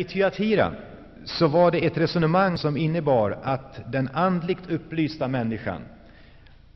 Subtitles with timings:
[0.00, 0.72] i Thyatira
[1.24, 5.82] så var det ett resonemang som innebar att den andligt upplysta människan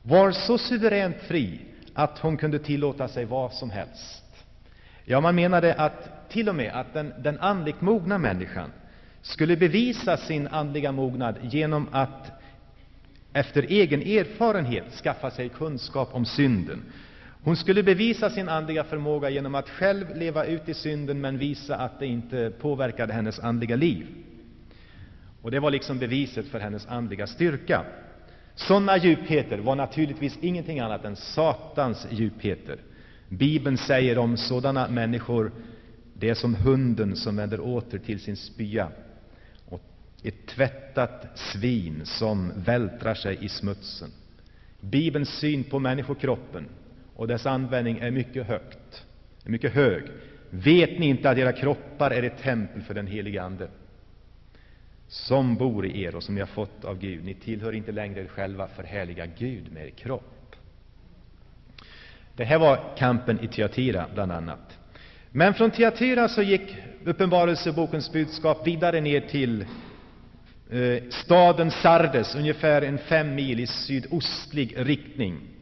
[0.02, 1.60] var så suveränt fri
[1.94, 4.24] att hon kunde tillåta sig vad som helst.
[5.04, 8.70] Ja, man menade att till och med att den, den andligt mogna människan
[9.22, 12.30] skulle bevisa sin andliga mognad genom att
[13.32, 16.82] efter egen erfarenhet skaffa sig kunskap om synden.
[17.44, 21.76] Hon skulle bevisa sin andliga förmåga genom att själv leva ut i synden, men visa
[21.76, 24.06] att det inte påverkade hennes andliga liv.
[25.42, 27.84] Och Det var liksom beviset för hennes andliga styrka.
[28.54, 32.78] Sådana djupheter var naturligtvis ingenting annat än Satans djupheter.
[33.28, 35.52] Bibeln säger om sådana människor,
[36.14, 38.88] det är som hunden som vänder åter till sin spya
[39.68, 39.82] och
[40.22, 44.10] ett tvättat svin som vältrar sig i smutsen.
[44.80, 46.68] Bibelns syn på människokroppen
[47.16, 49.06] och dess användning är mycket högt,
[49.44, 50.02] är mycket hög.
[50.50, 53.68] Vet ni inte att era kroppar är ett tempel för den helige Ande,
[55.08, 57.24] som bor i er och som ni har fått av Gud?
[57.24, 60.56] Ni tillhör inte längre er själva, förhärliga Gud med er kropp.
[62.36, 64.78] Det här var kampen i Tyatira, bland annat.
[65.30, 69.66] Men från Tyatira så gick Uppenbarelsebokens budskap vidare ner till
[70.70, 75.53] eh, staden Sardes, ungefär en fem mil i sydostlig riktning.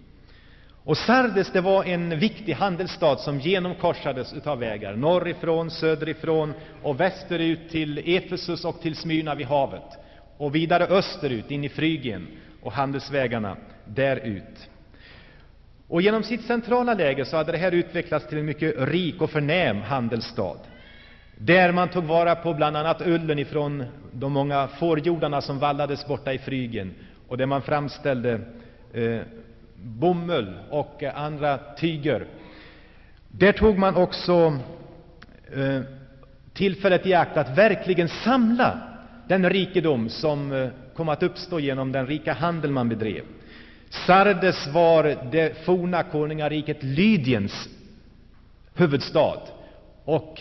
[0.85, 4.97] Och Sardes det var en viktig handelsstad som genomkorsades av vägar.
[4.97, 9.99] Norrifrån, söderifrån och västerut till Efesus och till Smyrna vid havet.
[10.37, 12.27] Och vidare österut in i Frygien
[12.63, 14.69] och handelsvägarna därut.
[15.89, 19.31] Och genom sitt centrala läge så hade det här utvecklats till en mycket rik och
[19.31, 20.57] förnäm handelsstad.
[21.37, 26.33] Där man tog vara på bland annat ullen ifrån de många fårjordarna som vallades borta
[26.33, 26.95] i Frygien
[27.29, 28.41] och där man framställde
[28.93, 29.21] eh,
[29.83, 32.27] bomull och eh, andra tyger.
[33.29, 34.59] Där tog man också
[35.55, 35.81] eh,
[36.53, 38.81] tillfället i akt att verkligen samla
[39.29, 43.23] den rikedom som eh, kom att uppstå genom den rika handel man bedrev.
[44.07, 47.69] Sardes var det forna konungariket Lydiens
[48.75, 49.41] huvudstad
[50.05, 50.41] och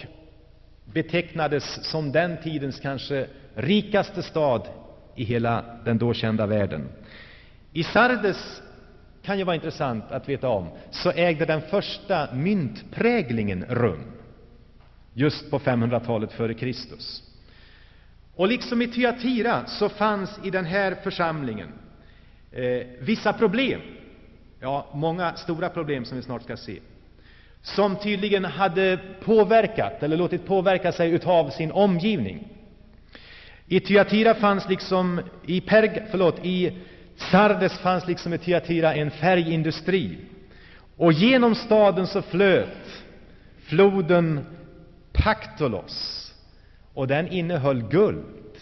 [0.85, 4.67] betecknades som den tidens kanske rikaste stad
[5.15, 6.89] i hela den då kända världen.
[7.73, 8.61] I Sardes
[9.21, 14.03] kan ju vara intressant att veta om, så ägde den första myntpräglingen rum
[15.13, 17.23] just på 500-talet före Kristus.
[18.35, 21.69] Och liksom i Tyatira så fanns i den här församlingen
[22.51, 23.81] eh, vissa problem,
[24.59, 26.79] ja, många stora problem som vi snart ska se,
[27.61, 32.47] som tydligen hade påverkat, eller låtit påverka sig utav sin omgivning.
[33.67, 36.77] I Tyatira fanns liksom i, Perg, förlåt, i
[37.31, 40.17] Sardes fanns liksom i Tyatira en färgindustri.
[40.97, 43.03] Och genom staden så flöt
[43.59, 44.45] floden
[45.13, 46.27] Paktolos.
[46.93, 48.57] Och den innehöll guld.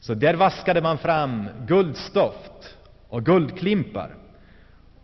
[0.00, 2.76] Så där vaskade man fram guldstoft
[3.08, 4.14] och guldklimpar.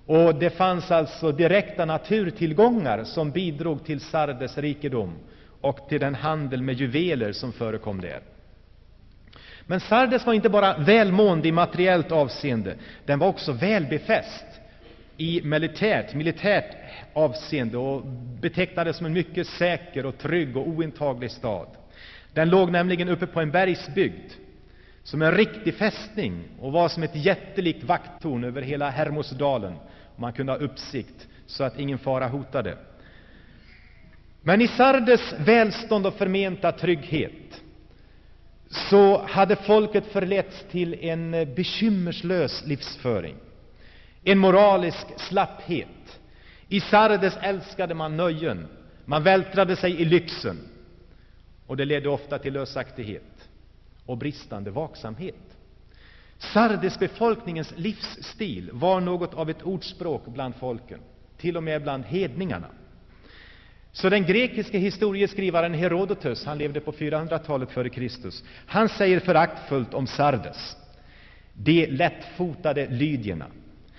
[0.07, 5.15] Och det fanns alltså direkta naturtillgångar som bidrog till Sardes rikedom
[5.61, 8.21] och till den handel med juveler som förekom där.
[9.71, 12.75] Men Sardes var inte bara välmående i materiellt avseende,
[13.07, 14.45] den var också välbefäst
[15.17, 16.77] i militärt, militärt
[17.13, 18.03] avseende och
[18.41, 21.67] betecknades som en mycket säker och trygg och ointaglig stad.
[22.33, 24.33] Den låg nämligen uppe på en bergsbygd
[25.03, 29.75] som en riktig fästning och var som ett jättelikt vakttorn över hela Hermosdalen.
[30.17, 32.79] Man kunde ha uppsikt så att ingen fara hotade.
[34.43, 37.63] Men i Sardes välstånd och förmenta trygghet
[38.69, 43.37] så hade folket förletts till en eh, bekymmerslös livsföring,
[44.25, 46.21] en moralisk slapphet.
[46.69, 48.69] I Sardes älskade man nöjen,
[49.05, 50.59] man vältrade sig i lyxen,
[51.67, 53.49] och det ledde ofta till lösaktighet
[54.07, 55.57] och bristande vaksamhet.
[56.39, 61.01] Sardes befolkningens livsstil var något av ett ordspråk bland folken,
[61.37, 62.69] till och med bland hedningarna.
[64.01, 70.07] Så den grekiske historieskrivaren Herodotus, han levde på 400-talet före Kristus, han säger föraktfullt om
[70.07, 70.77] Sardes,
[71.53, 73.47] de lättfotade lydierna,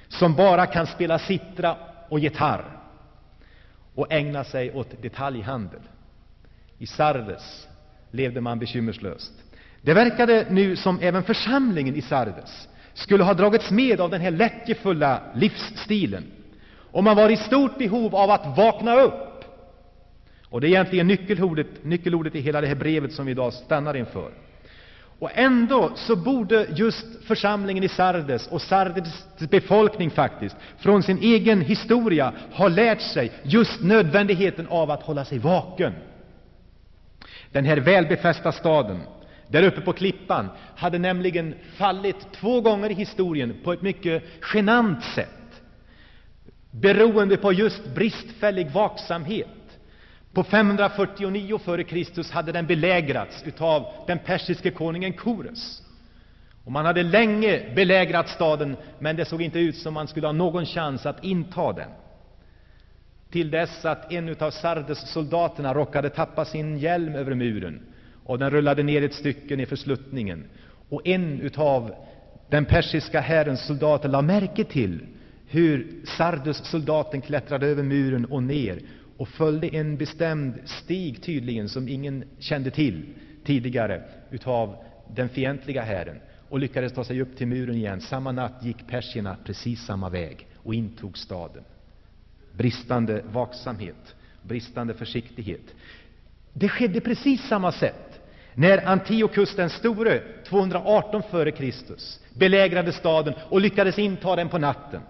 [0.08, 1.76] som bara kan spela sitra
[2.10, 2.64] och gitarr
[3.96, 5.82] och ägna sig åt detaljhandel.
[6.78, 7.68] I Sardes
[8.12, 9.34] levde man bekymmerslöst.
[9.82, 14.32] Det verkade nu som även församlingen i Sardes skulle ha dragits med av den här
[14.32, 16.24] lättjefulla livsstilen,
[16.92, 19.29] och man var i stort behov av att vakna upp
[20.50, 24.32] det är egentligen nyckelordet, nyckelordet i hela det här brevet som vi idag stannar inför.
[25.20, 31.62] Och ändå så borde just församlingen i Sardes och Sardes befolkning faktiskt från sin egen
[31.62, 35.94] historia ha lärt sig just nödvändigheten av att hålla sig vaken.
[37.52, 39.00] Den här välbefästa staden,
[39.48, 44.24] där uppe på klippan, hade nämligen fallit två gånger i historien på ett mycket
[44.54, 45.30] genant sätt
[46.72, 49.48] beroende på just bristfällig vaksamhet.
[50.34, 52.34] På 549 f.Kr.
[52.34, 55.82] hade den belägrats av den persiske konungen Kores.
[56.66, 60.32] Och man hade länge belägrat staden, men det såg inte ut som man skulle ha
[60.32, 61.90] någon chans att inta den.
[63.32, 67.82] Till dess att en av Sardes soldaterna råkade tappa sin hjälm över muren,
[68.26, 70.46] och den rullade ner ett stycke nerför sluttningen.
[70.90, 71.96] Och en av
[72.50, 75.00] den persiska härens soldater lade märke till
[75.48, 75.88] hur
[76.18, 78.80] Sardes soldaten klättrade över muren och ner
[79.20, 83.06] och följde en bestämd stig, tydligen, som ingen kände till
[83.44, 84.76] tidigare utav
[85.16, 86.20] den fientliga hären
[86.50, 88.02] och lyckades ta sig upp till muren igen.
[88.02, 91.64] Samma natt gick persierna precis samma väg och intog staden.
[92.58, 95.76] Bristande vaksamhet, bristande försiktighet.
[96.54, 98.20] Det skedde precis samma sätt
[98.54, 101.74] när Antiochus den store, 218 f.Kr.,
[102.40, 105.02] belägrade staden och lyckades inta den på natten.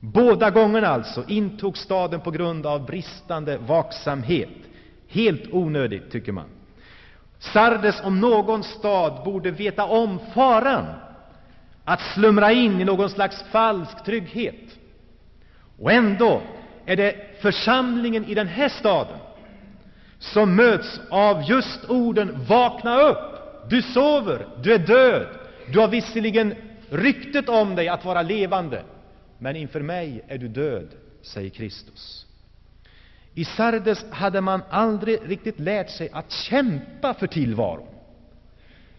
[0.00, 4.48] Båda gångerna alltså intog staden på grund av bristande vaksamhet.
[5.08, 6.44] Helt onödigt, tycker man.
[7.38, 10.84] Sardes, om någon stad, borde veta om faran
[11.84, 14.78] att slumra in i någon slags falsk trygghet.
[15.78, 16.42] Och ändå
[16.86, 19.18] är det församlingen i den här staden
[20.18, 23.36] som möts av just orden ”vakna upp,
[23.70, 25.26] du sover, du är död,
[25.72, 26.54] du har visserligen
[26.90, 28.82] ryktet om dig att vara levande,
[29.38, 30.88] men inför mig är du död”,
[31.22, 32.26] säger Kristus.
[33.34, 37.86] I Sardes hade man aldrig riktigt lärt sig att kämpa för tillvaron.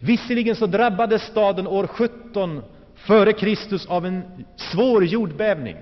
[0.00, 2.62] Visserligen så drabbades staden år 17
[2.94, 4.22] före Kristus av en
[4.56, 5.76] svår jordbävning.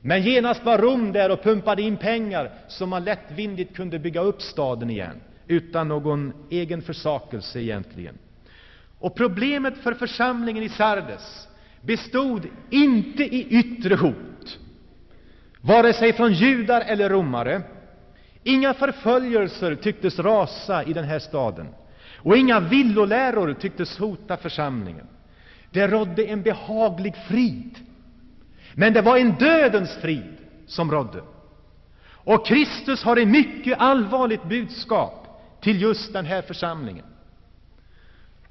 [0.00, 4.42] Men genast var Rom där och pumpade in pengar så man lättvindigt kunde bygga upp
[4.42, 8.18] staden igen, utan någon egen försakelse egentligen.
[8.98, 11.48] Och problemet för församlingen i Sardes
[11.82, 14.58] bestod inte i yttre hot,
[15.60, 17.62] vare sig från judar eller romare.
[18.42, 21.68] Inga förföljelser tycktes rasa i den här staden,
[22.16, 25.06] och inga villoläror tycktes hota församlingen.
[25.70, 27.78] Det rådde en behaglig frid,
[28.74, 30.36] men det var en dödens frid
[30.66, 31.22] som rådde.
[32.10, 35.28] Och Kristus har ett mycket allvarligt budskap
[35.60, 37.04] till just den här församlingen.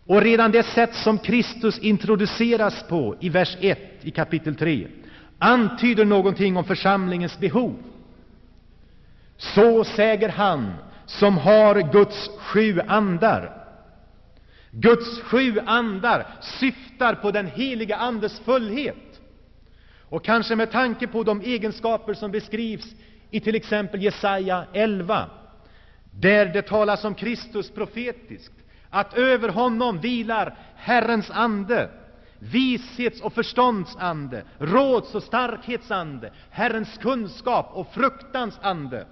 [0.08, 4.88] Och redan det sätt som Kristus introduceras på i vers 1 i kapitel 3
[5.40, 7.76] antyder någonting om församlingens behov.
[9.38, 10.74] Så säger han
[11.06, 13.68] som har Guds sju andar.
[14.72, 19.22] Guds sju andar syftar på den heliga Andes fullhet.
[20.10, 22.86] Och kanske med tanke på de egenskaper som beskrivs
[23.32, 25.30] i till exempel Jesaja 11,
[26.12, 28.57] där det talas om Kristus profetiskt,
[28.90, 31.90] att över honom vilar Herrens ande,
[32.40, 39.08] vishets och förstånds ande, råds och starkhets ande, Herrens kunskap och fruktans ande.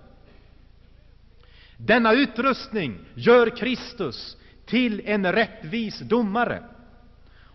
[1.78, 6.64] Denna utrustning gör Kristus till en rättvis domare.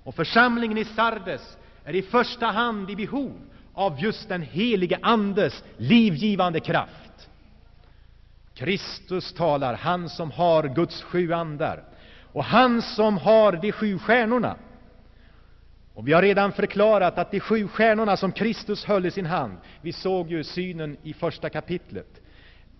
[0.04, 3.32] Och församlingen i Sardes är i första hand i behov
[3.74, 7.28] av just den helige Andes livgivande kraft.
[8.54, 11.84] Kristus talar, han som har Guds sju andar,
[12.32, 14.56] och han som har de sju stjärnorna.
[15.94, 19.56] Och vi har redan förklarat att de sju stjärnorna som Kristus höll i sin hand,
[19.82, 22.20] vi såg ju synen i första kapitlet,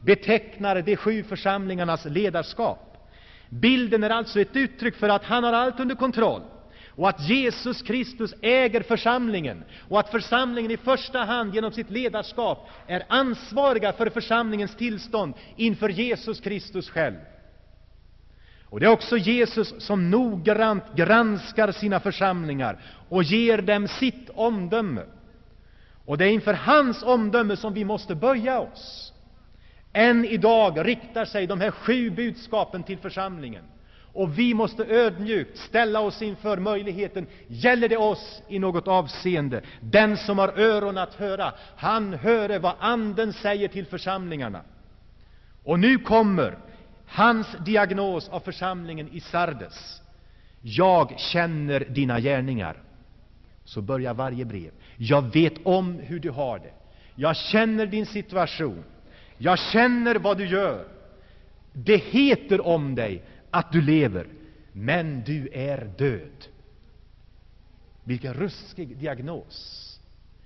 [0.00, 3.08] betecknar de sju församlingarnas ledarskap.
[3.48, 6.42] Bilden är alltså ett uttryck för att han har allt under kontroll
[6.96, 12.68] och att Jesus Kristus äger församlingen och att församlingen i första hand genom sitt ledarskap
[12.86, 17.16] är ansvariga för församlingens tillstånd inför Jesus Kristus själv.
[18.70, 25.02] Och det är också Jesus som noggrant granskar sina församlingar och ger dem sitt omdöme.
[26.04, 29.12] Och det är inför hans omdöme som vi måste böja oss.
[29.92, 33.64] Än idag riktar sig de här sju budskapen till församlingen.
[34.12, 39.62] Och vi måste ödmjukt ställa oss inför möjligheten, gäller det oss i något avseende?
[39.80, 44.60] Den som har öron att höra, han höre vad Anden säger till församlingarna.
[45.64, 46.58] Och nu kommer
[47.10, 50.02] hans diagnos av församlingen i Sardes.
[50.62, 52.82] Jag känner dina gärningar.
[53.64, 54.70] Så börjar varje brev.
[54.96, 56.72] Jag vet om hur du har det.
[57.14, 58.84] Jag känner din situation.
[59.38, 60.88] Jag känner vad du gör.
[61.72, 64.26] Det heter om dig att du lever,
[64.72, 66.46] men du är död.
[68.04, 69.86] Vilken ruskig diagnos!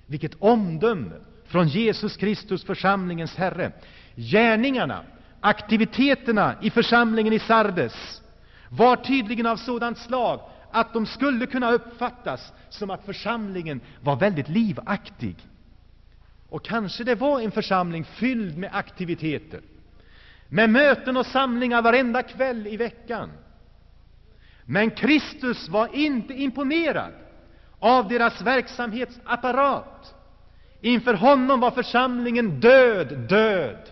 [0.07, 3.73] Vilket omdöme från Jesus Kristus, församlingens Herre!
[4.15, 5.05] Gärningarna
[5.47, 8.23] Aktiviteterna i församlingen i Sardes
[8.69, 14.49] var tydligen av sådant slag att de skulle kunna uppfattas som att församlingen var väldigt
[14.49, 15.37] livaktig.
[16.49, 19.61] Och kanske det var en församling fylld med aktiviteter,
[20.49, 23.31] med möten och samlingar varenda kväll i veckan.
[24.65, 27.13] Men Kristus var inte imponerad
[27.79, 30.15] av deras verksamhetsapparat.
[30.81, 33.91] Inför honom var församlingen död, död.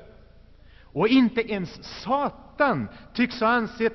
[0.92, 3.92] Och inte ens Satan tycks ha ansett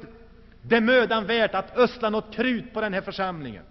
[0.62, 3.64] det mödan värt att ösla något krut på den här församlingen.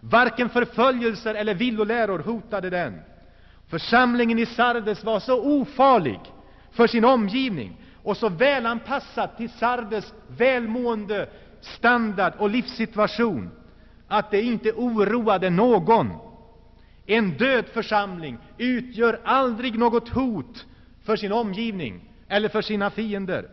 [0.00, 3.00] Varken förföljelser eller villoläror hotade den.
[3.68, 6.20] Församlingen i Sardes var så ofarlig
[6.70, 11.28] för sin omgivning och så välanpassad till Sardes välmående
[11.60, 13.50] standard och livssituation
[14.08, 16.12] att det inte oroade någon.
[17.06, 20.66] En död församling utgör aldrig något hot
[21.04, 23.48] för sin omgivning eller för sina fiender.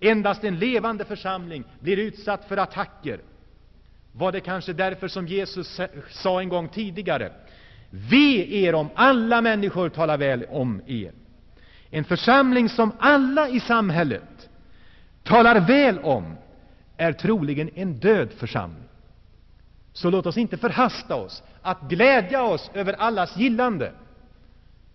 [0.00, 3.20] Endast en levande församling blir utsatt för attacker.
[4.12, 7.32] Var det kanske därför som Jesus sa en gång tidigare
[7.90, 11.12] Ve er om alla människor talar väl om er.
[11.90, 14.48] En församling som alla i samhället
[15.22, 16.36] talar väl om
[16.96, 18.88] är troligen en död församling.
[19.92, 23.92] Så låt oss inte förhasta oss att glädja oss över allas gillande,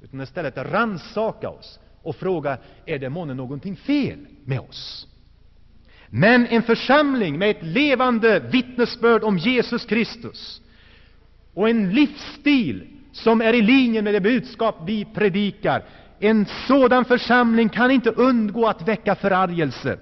[0.02, 5.08] utan istället rannsaka oss och fråga, är det månne någonting fel med oss?
[6.10, 10.62] Men en församling med ett levande vittnesbörd om Jesus Kristus
[11.54, 15.84] och en livsstil som är i linje med det budskap vi predikar,
[16.20, 20.00] en sådan församling kan inte undgå att väcka förargelse.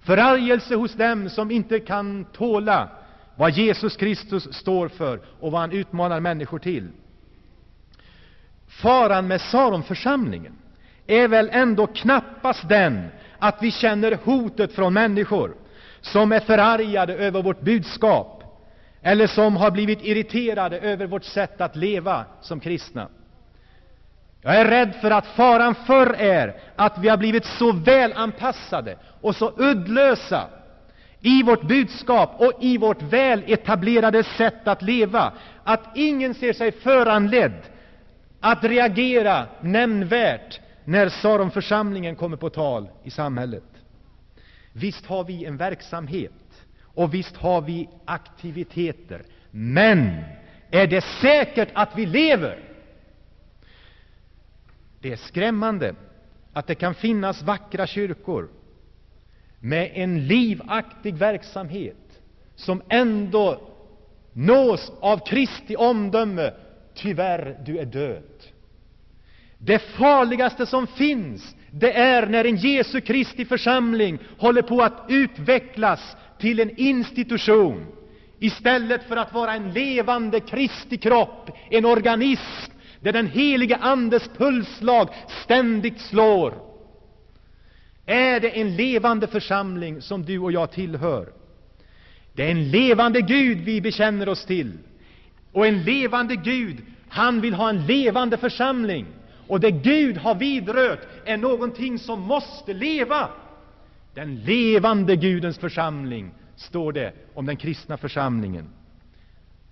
[0.00, 2.88] Förargelse hos dem som inte kan tåla
[3.36, 6.88] vad Jesus Kristus står för och vad han utmanar människor till.
[8.68, 10.52] Faran med Saronförsamlingen
[11.06, 15.54] är väl ändå knappast den att vi känner hotet från människor
[16.00, 18.42] som är förargade över vårt budskap
[19.02, 23.08] eller som har blivit irriterade över vårt sätt att leva som kristna.
[24.42, 29.36] Jag är rädd för att faran förr är att vi har blivit så välanpassade och
[29.36, 30.44] så uddlösa
[31.20, 35.32] i vårt budskap och i vårt väletablerade sätt att leva
[35.64, 37.62] att ingen ser sig föranledd
[38.40, 43.64] att reagera nämnvärt när Saronförsamlingen kommer på tal i samhället.
[44.72, 46.32] Visst har vi en verksamhet
[46.82, 50.24] och visst har vi aktiviteter, men
[50.70, 52.58] är det säkert att vi lever?
[55.00, 55.94] Det är skrämmande
[56.52, 58.48] att det kan finnas vackra kyrkor
[59.60, 62.20] med en livaktig verksamhet
[62.54, 63.60] som ändå
[64.32, 66.52] nås av Kristi omdöme
[66.94, 68.22] Tyvärr, du är död.
[69.64, 76.16] Det farligaste som finns, det är när en Jesu Kristi församling håller på att utvecklas
[76.38, 77.86] till en institution
[78.38, 85.08] istället för att vara en levande Kristi kropp, en organism där den helige Andes pulsslag
[85.44, 86.54] ständigt slår.
[88.06, 91.28] Är det en levande församling som du och jag tillhör?
[92.32, 94.78] Det är en levande Gud vi bekänner oss till.
[95.52, 96.76] Och en levande Gud,
[97.08, 99.06] han vill ha en levande församling.
[99.46, 103.28] Och det Gud har vidrört är någonting som måste leva.
[104.14, 108.68] Den levande Gudens församling, står det om den kristna församlingen.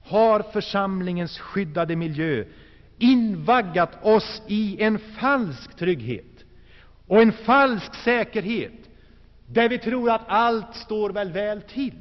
[0.05, 2.45] Har församlingens skyddade miljö
[2.99, 6.45] invaggat oss i en falsk trygghet
[7.07, 8.73] och en falsk säkerhet,
[9.47, 11.99] där vi tror att allt står väl väl till?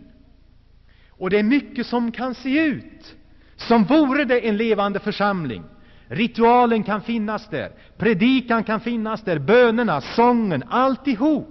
[1.10, 3.16] Och det är mycket som kan se ut
[3.56, 5.64] som vore det en levande församling.
[6.12, 11.48] Ritualen kan finnas där, predikan kan finnas där, bönerna, sången, alltihop.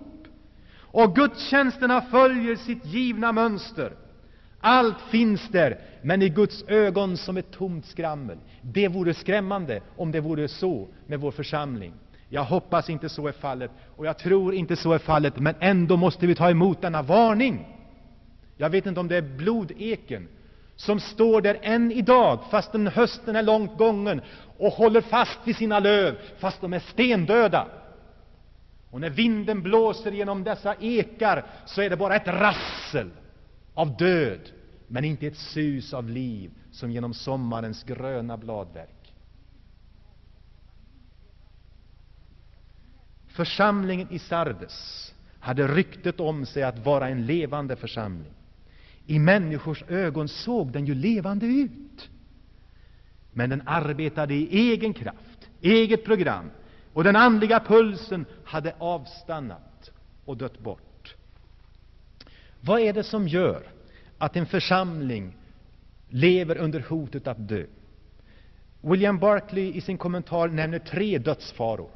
[0.81, 3.93] Och gudstjänsterna följer sitt givna mönster.
[4.61, 8.38] Allt finns där, men i Guds ögon som ett tomt skrammel.
[8.62, 11.93] Det vore skrämmande om det vore så med vår församling.
[12.29, 15.97] Jag hoppas inte så är fallet, och jag tror inte så är fallet, men ändå
[15.97, 17.67] måste vi ta emot denna varning.
[18.57, 20.29] Jag vet inte om det är blodeken
[20.77, 24.21] som står där än idag, fastän hösten är långt gången,
[24.59, 27.67] och håller fast vid sina löv, fast de är stendöda.
[28.91, 33.11] Och när vinden blåser genom dessa ekar så är det bara ett rassel
[33.75, 34.41] av död,
[34.87, 39.15] men inte ett sus av liv som genom sommarens gröna bladverk.
[43.29, 48.33] Församlingen i Sardes hade ryktet om sig att vara en levande församling.
[49.07, 52.11] I människors ögon såg den ju levande ut.
[53.38, 56.50] Men den arbetade i egen kraft, eget program,
[56.92, 59.90] och den andliga pulsen hade avstannat.
[60.25, 61.14] och dött bort.
[62.61, 63.62] Vad är det som gör
[64.18, 65.37] att en församling
[66.09, 67.64] lever under hotet att dö?
[68.80, 71.90] William Barclay i sin kommentar nämner tre dödsfaror.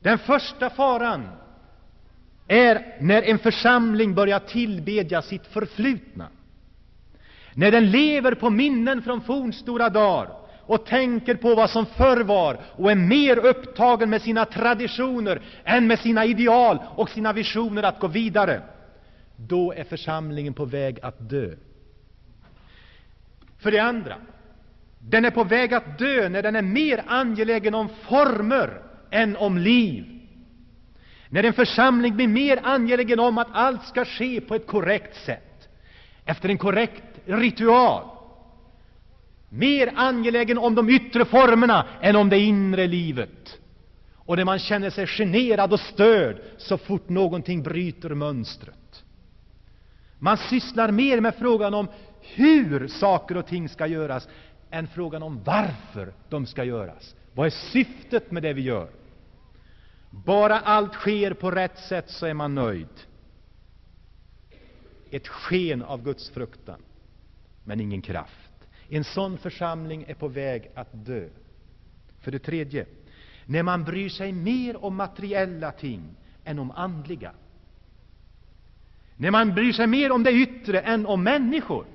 [0.00, 1.28] Den första faran
[2.48, 6.28] är när en församling börjar tillbedja sitt förflutna.
[7.54, 10.28] När den lever på minnen från fornstora dagar
[10.60, 15.86] och tänker på vad som förr var och är mer upptagen med sina traditioner än
[15.86, 18.62] med sina ideal och sina visioner att gå vidare,
[19.36, 21.50] då är församlingen på väg att dö.
[23.58, 24.14] För det andra,
[24.98, 29.58] den är på väg att dö när den är mer angelägen om former än om
[29.58, 30.04] liv.
[31.28, 35.68] När en församling blir mer angelägen om att allt ska ske på ett korrekt sätt,
[36.24, 38.04] efter en korrekt ritual,
[39.48, 43.58] mer angelägen om de yttre formerna än om det inre livet.
[44.14, 49.04] Och när man känner sig generad och störd så fort någonting bryter mönstret.
[50.18, 51.88] Man sysslar mer med frågan om
[52.20, 54.28] hur saker och ting ska göras
[54.70, 57.14] än frågan om varför de ska göras.
[57.34, 58.90] Vad är syftet med det vi gör?
[60.10, 62.88] Bara allt sker på rätt sätt så är man nöjd.
[65.10, 66.82] Ett sken av Guds fruktan,
[67.64, 68.50] men ingen kraft.
[68.88, 71.28] En sån församling är på väg att dö.
[72.20, 72.86] För det tredje,
[73.46, 76.02] när man bryr sig mer om materiella ting
[76.44, 77.32] än om andliga.
[79.16, 81.86] När man bryr sig mer om det yttre än om människor.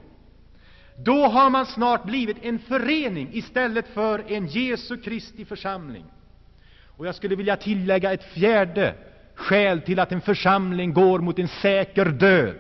[0.98, 6.06] Då har man snart blivit en förening istället för en Jesu Kristi församling.
[6.98, 8.96] Och jag skulle vilja tillägga ett fjärde
[9.36, 12.56] skäl till att en församling går mot en säker död.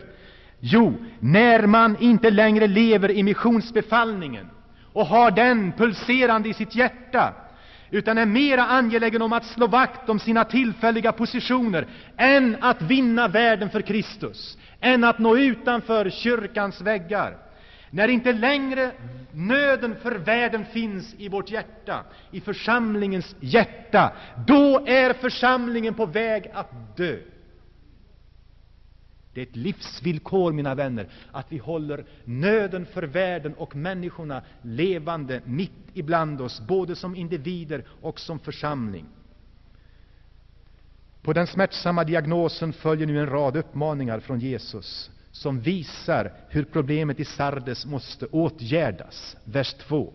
[0.59, 4.50] Jo, när man inte längre lever i missionsbefallningen
[4.93, 7.33] och har den pulserande i sitt hjärta,
[7.91, 13.27] utan är mera angelägen om att slå vakt om sina tillfälliga positioner än att vinna
[13.27, 17.38] världen för Kristus, än att nå utanför kyrkans väggar.
[17.89, 18.91] När inte längre
[19.31, 24.11] nöden för världen finns i vårt hjärta, i församlingens hjärta,
[24.48, 27.15] då är församlingen på väg att dö.
[29.35, 35.41] Det är ett livsvillkor, mina vänner, att vi håller nöden för världen och människorna levande
[35.45, 39.05] mitt ibland oss, både som individer och som församling.
[41.21, 47.19] På den smärtsamma diagnosen följer nu en rad uppmaningar från Jesus som visar hur problemet
[47.19, 49.37] i Sardes måste åtgärdas.
[49.43, 50.13] Vers 2.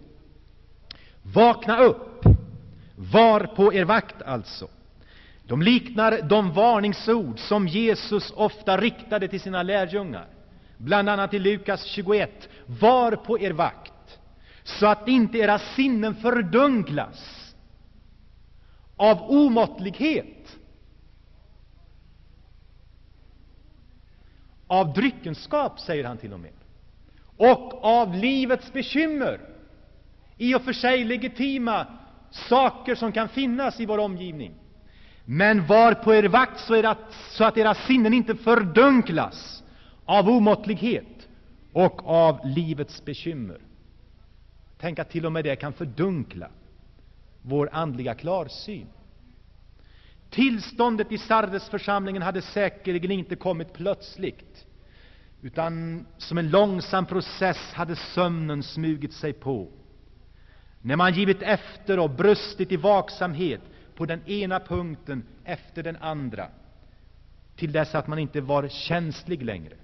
[1.23, 2.25] Vakna upp!
[2.97, 4.69] Var på er vakt, alltså.
[5.51, 10.27] De liknar de varningsord som Jesus ofta riktade till sina lärjungar,
[10.77, 12.49] bland annat i Lukas 21.
[12.67, 14.19] Var på er vakt,
[14.65, 17.55] så att inte era sinnen fördunklas
[18.97, 20.59] av omåttlighet
[24.67, 26.53] av dryckenskap, säger han till och med,
[27.37, 29.41] och av livets bekymmer,
[30.37, 31.87] i och för sig legitima
[32.31, 34.60] saker som kan finnas i vår omgivning.
[35.25, 39.63] Men var på er vakt så, att, så att era sinnen inte fördunklas
[40.05, 41.29] av omåttlighet
[41.73, 43.59] och av livets bekymmer.
[44.79, 46.49] Tänk att till och med det kan fördunkla
[47.43, 48.87] vår andliga klarsyn.
[50.31, 54.67] Tillståndet i Sardesförsamlingen hade säkerligen inte kommit plötsligt,
[55.43, 59.69] utan som en långsam process hade sömnen smugit sig på.
[60.83, 63.61] När man givit efter och brustit i vaksamhet
[64.01, 66.47] på den ena punkten efter den andra,
[67.57, 69.75] till dess att man inte var känslig längre,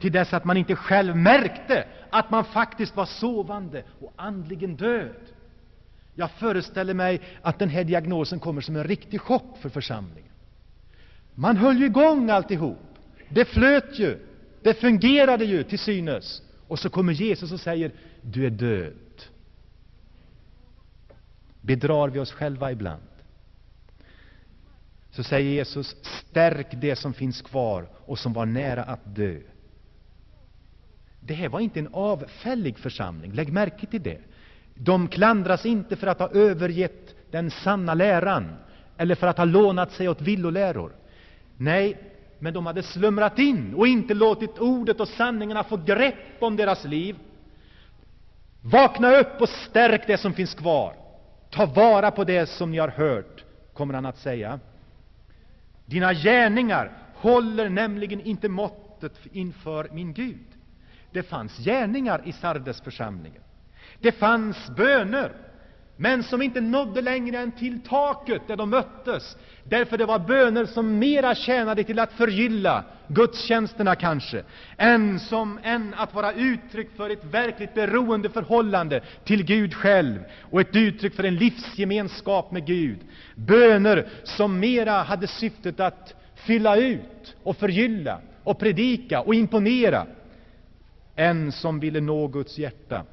[0.00, 5.20] till dess att man inte själv märkte att man faktiskt var sovande och andligen död.
[6.14, 10.32] Jag föreställer mig att den här diagnosen kommer som en riktig chock för församlingen.
[11.34, 12.78] Man höll ju igång alltihop.
[13.28, 14.18] Det flöt ju.
[14.62, 16.42] Det fungerade ju till synes.
[16.68, 19.22] Och så kommer Jesus och säger, du är död.
[21.60, 23.02] Bedrar vi oss själva ibland?
[25.18, 29.38] Så säger Jesus, stärk det som finns kvar och som var nära att dö.
[31.20, 34.18] Det här var inte en avfällig församling, lägg märke till det.
[34.74, 38.56] De klandras inte för att ha övergett den sanna läran
[38.96, 40.92] eller för att ha lånat sig åt villoläror.
[41.56, 41.96] Nej,
[42.38, 46.84] men de hade slumrat in och inte låtit ordet och sanningarna få grepp om deras
[46.84, 47.16] liv.
[48.60, 50.94] Vakna upp och stärk det som finns kvar.
[51.50, 54.60] Ta vara på det som ni har hört, kommer han att säga.
[55.88, 60.46] Dina gärningar håller nämligen inte måttet inför min Gud.
[61.12, 63.42] Det fanns gärningar i Sardesförsamlingen.
[64.00, 65.32] Det fanns böner
[66.00, 70.64] men som inte nådde längre än till taket där de möttes, därför det var böner
[70.66, 74.42] som mera tjänade till att förgylla gudstjänsterna kanske,
[74.76, 80.18] än, som, än att vara uttryck för ett verkligt beroendeförhållande till Gud själv
[80.50, 82.98] och ett uttryck för en livsgemenskap med Gud.
[83.34, 90.06] Böner som mera hade syftet att fylla ut och förgylla och predika och imponera,
[91.16, 93.04] än som ville nå Guds hjärta.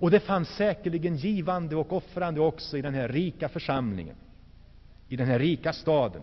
[0.00, 4.16] Och det fanns säkerligen givande och offrande också i den här rika församlingen,
[5.08, 6.22] i den här rika staden.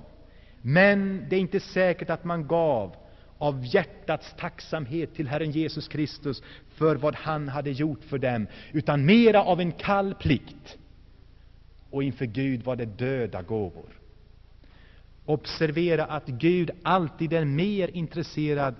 [0.61, 2.95] Men det är inte säkert att man gav
[3.37, 9.05] av hjärtats tacksamhet till Herren Jesus Kristus för vad han hade gjort för dem, utan
[9.05, 10.77] mera av en kall plikt.
[11.89, 13.99] Och inför Gud var det döda gåvor.
[15.25, 18.75] Observera att Gud alltid är mer intresserad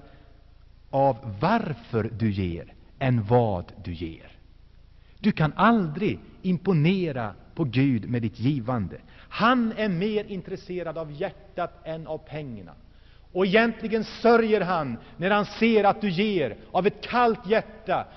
[0.90, 4.37] av varför du ger än vad du ger.
[5.20, 8.98] Du kan aldrig imponera på Gud med ditt givande.
[9.30, 12.74] Han är mer intresserad av hjärtat än av pengarna.
[13.32, 18.08] Och egentligen sörjer han när han ser att du ger av ett kallt hjärta,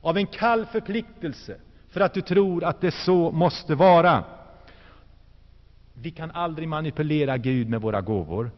[0.00, 1.56] av en kall förpliktelse,
[1.90, 4.24] för att du tror att det så måste vara.
[5.94, 8.50] Vi kan aldrig manipulera Gud med våra gåvor.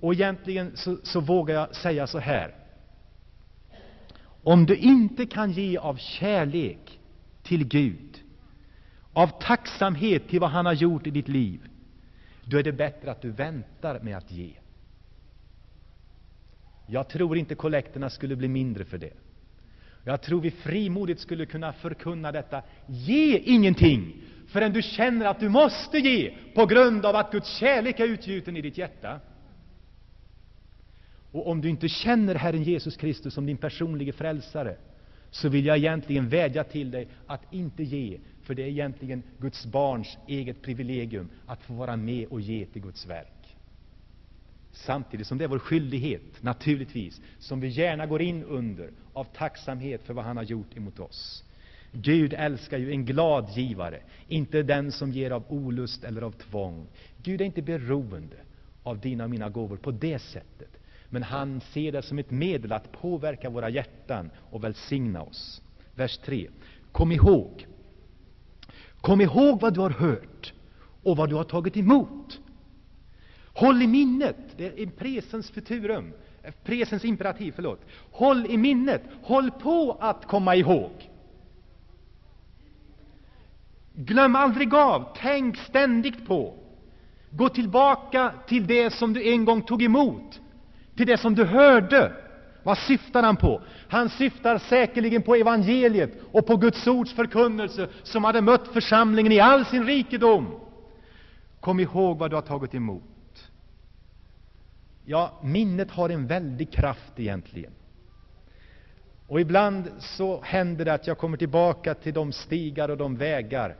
[0.00, 2.54] Och egentligen så, så vågar jag säga så här.
[4.42, 6.97] Om du inte kan ge av kärlek
[7.48, 8.22] till Gud,
[9.12, 11.60] av tacksamhet till vad han har gjort i ditt liv,
[12.44, 14.50] då är det bättre att du väntar med att ge.
[16.86, 19.12] Jag tror inte kollekterna skulle bli mindre för det.
[20.04, 22.62] Jag tror vi frimodigt skulle kunna förkunna detta.
[22.86, 28.00] Ge ingenting förrän du känner att du måste ge på grund av att Guds kärlek
[28.00, 29.20] är utgjuten i ditt hjärta.
[31.32, 34.76] Och om du inte känner Herren Jesus Kristus som din personliga frälsare,
[35.30, 39.66] så vill jag egentligen vädja till dig att inte ge, för det är egentligen Guds
[39.66, 43.56] barns eget privilegium att få vara med och ge till Guds verk.
[44.72, 50.02] Samtidigt som det är vår skyldighet, naturligtvis, som vi gärna går in under av tacksamhet
[50.04, 51.44] för vad han har gjort emot oss.
[51.92, 56.86] Gud älskar ju en glad givare, inte den som ger av olust eller av tvång.
[57.22, 58.36] Gud är inte beroende
[58.82, 60.77] av dina och mina gåvor på det sättet.
[61.10, 65.62] Men han ser det som ett medel att påverka våra hjärtan och välsigna oss.
[65.94, 66.48] Vers 3.
[66.92, 67.66] Kom ihåg.
[69.00, 70.52] Kom ihåg vad du har hört
[71.02, 72.40] och vad du har tagit emot.
[73.44, 74.36] Håll i minnet.
[74.56, 76.12] Det är presens futurum.
[76.42, 77.80] Eh, presens imperativ, förlåt.
[78.10, 79.02] Håll i minnet.
[79.22, 81.10] Håll på att komma ihåg.
[83.94, 85.16] Glöm aldrig av.
[85.16, 86.54] Tänk ständigt på.
[87.30, 90.40] Gå tillbaka till det som du en gång tog emot
[90.98, 92.12] till det som du hörde.
[92.62, 93.62] Vad syftar han på?
[93.88, 99.40] Han syftar säkerligen på evangeliet och på Guds ords förkunnelse som hade mött församlingen i
[99.40, 100.60] all sin rikedom.
[101.60, 103.02] Kom ihåg vad du har tagit emot.
[105.04, 107.72] Ja, minnet har en väldig kraft egentligen.
[109.26, 113.76] Och ibland så händer det att jag kommer tillbaka till de stigar och de vägar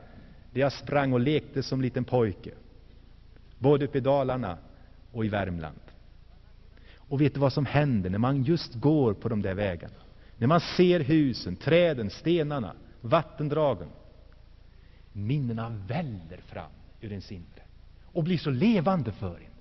[0.53, 2.51] där jag sprang och lekte som liten pojke,
[3.57, 4.57] både uppe i Dalarna
[5.11, 5.88] och i Värmland.
[7.09, 9.95] Och vet du vad som händer när man just går på de där vägarna?
[10.37, 13.89] När man ser husen, träden, stenarna, vattendragen.
[15.13, 17.63] Minnena väller fram ur ens inre
[18.03, 19.51] och blir så levande för en.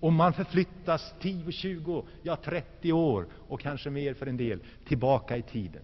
[0.00, 5.36] Och man förflyttas 10, 20, ja 30 år och kanske mer för en del tillbaka
[5.36, 5.82] i tiden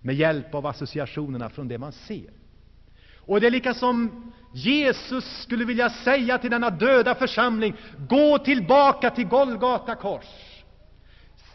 [0.00, 2.30] med hjälp av associationerna från det man ser.
[3.16, 7.74] Och det är lika som Jesus skulle vilja säga till denna döda församling,
[8.08, 10.49] gå tillbaka till Golgata kors.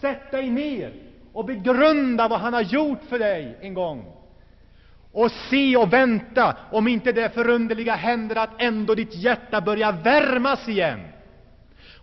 [0.06, 0.94] Sätt dig ner
[1.34, 4.06] och begrunda vad han har gjort för dig en gång.
[5.12, 10.70] Och se och vänta om inte det förunderliga händer att ändå ditt hjärta börjar värmas
[10.70, 11.00] igen.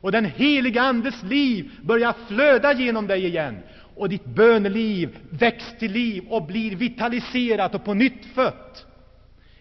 [0.01, 3.59] Och den heliga Andes liv börjar flöda genom dig igen.
[3.97, 8.87] Och ditt böneliv väcks till liv och blir vitaliserat och på nytt fött.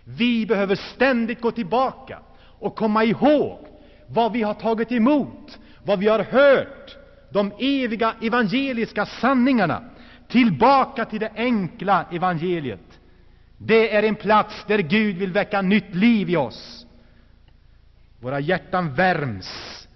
[0.03, 2.19] Vi behöver ständigt gå tillbaka
[2.59, 3.59] och komma ihåg
[4.07, 6.97] vad vi har tagit emot, vad vi har hört,
[7.31, 9.83] de eviga evangeliska sanningarna,
[10.27, 12.99] tillbaka till det enkla evangeliet.
[13.57, 16.85] Det är en plats där Gud vill väcka nytt liv i oss.
[18.19, 19.47] Våra hjärtan värms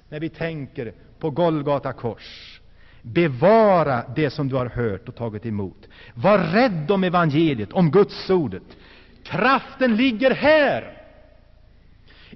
[0.10, 2.60] när vi tänker på Golgata kors.
[3.02, 5.88] Bevara det som du har hört och tagit emot.
[6.14, 8.64] Var rädd om evangeliet, om Guds ordet.
[9.24, 10.98] Kraften ligger här.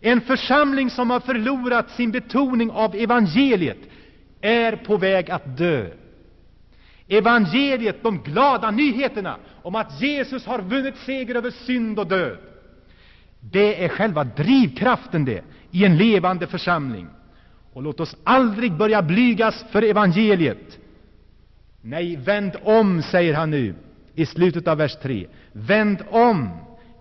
[0.01, 3.77] En församling som har förlorat sin betoning av evangeliet
[4.41, 5.87] är på väg att dö.
[7.07, 12.37] Evangeliet, de glada nyheterna om att Jesus har vunnit seger över synd och död,
[13.39, 17.07] Det är själva drivkraften det, i en levande församling.
[17.73, 20.79] Och låt oss aldrig börja blygas för evangeliet.
[21.81, 23.75] Nej, vänd om, säger han nu
[24.15, 25.27] i slutet av vers 3.
[25.51, 26.49] Vänd om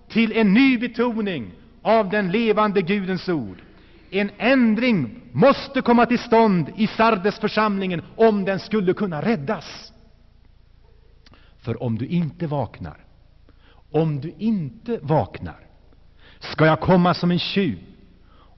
[0.08, 1.50] till en ny betoning
[1.82, 3.56] av den levande Gudens ord.
[4.10, 9.92] En ändring måste komma till stånd i Sardesförsamlingen om den skulle kunna räddas.
[11.58, 12.96] För om du inte vaknar,
[13.90, 15.66] om du inte vaknar,
[16.38, 17.78] ska jag komma som en tjuv,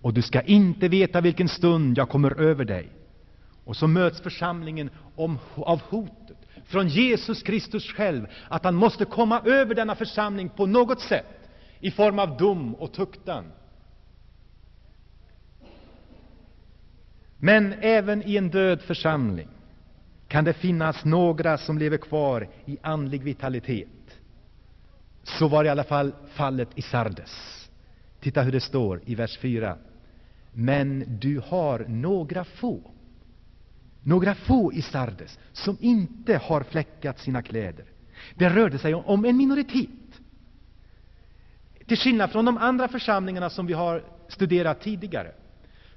[0.03, 2.89] och du ska inte veta vilken stund jag kommer över dig.
[3.65, 9.41] Och så möts församlingen om, av hotet från Jesus Kristus själv att han måste komma
[9.45, 13.45] över denna församling på något sätt i form av dom och tuktan.
[17.41, 19.49] Men även i en död församling
[20.29, 23.89] kan det finnas några som lever kvar i andlig vitalitet.
[25.23, 27.71] Så var i alla fall fallet i Sardes.
[28.21, 29.77] Titta hur det står i vers 4.
[30.53, 32.81] Men du har några få,
[34.03, 37.85] några få i Sardes som inte har fläckat sina kläder.
[38.35, 39.89] Det rörde sig om en minoritet.
[41.87, 45.33] Till skillnad från de andra församlingarna som vi har studerat tidigare,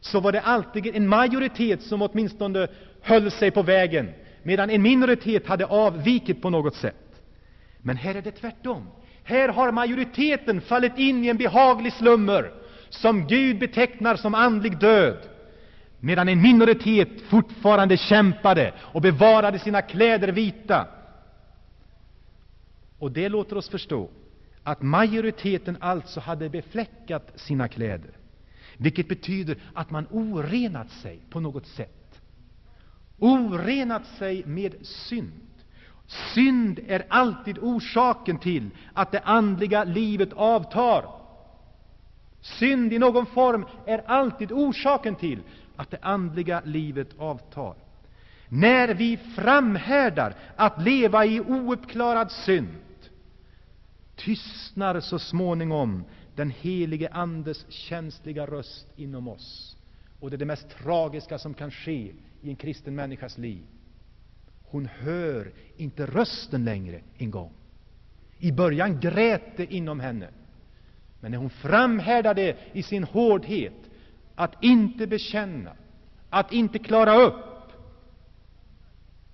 [0.03, 2.67] så var det alltid en majoritet som åtminstone
[3.01, 4.11] höll sig på vägen,
[4.43, 7.21] medan en minoritet hade avvikit på något sätt.
[7.77, 8.87] Men här är det tvärtom.
[9.23, 12.51] Här har majoriteten fallit in i en behaglig slummer,
[12.89, 15.17] som Gud betecknar som andlig död,
[15.99, 20.87] medan en minoritet fortfarande kämpade och bevarade sina kläder vita.
[22.99, 24.09] Och det låter oss förstå
[24.63, 28.11] att majoriteten alltså hade befläckat sina kläder,
[28.83, 32.21] vilket betyder att man orenat sig på något sätt.
[33.19, 35.31] Orenat sig med synd.
[36.33, 41.05] Synd är alltid orsaken till att det andliga livet avtar.
[42.41, 45.39] Synd i någon form är alltid orsaken till
[45.75, 47.75] att det andliga livet avtar.
[48.49, 52.75] När vi framhärdar att leva i ouppklarad synd
[54.15, 56.03] tystnar så småningom
[56.35, 59.77] den helige Andes känsliga röst inom oss.
[60.19, 63.63] Och det är det mest tragiska som kan ske i en kristen människas liv.
[64.63, 67.53] Hon hör inte rösten längre en gång.
[68.37, 70.29] I början grät det inom henne.
[71.19, 73.89] Men när hon framhärdade i sin hårdhet
[74.35, 75.75] att inte bekänna,
[76.29, 77.71] att inte klara upp,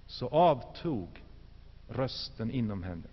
[0.08, 1.24] så avtog
[1.88, 3.08] rösten inom henne.